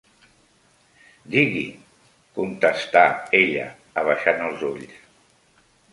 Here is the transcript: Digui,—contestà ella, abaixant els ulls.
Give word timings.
Digui,—contestà 1.35 3.03
ella, 3.41 3.69
abaixant 4.03 4.43
els 4.47 4.65
ulls. 4.71 4.97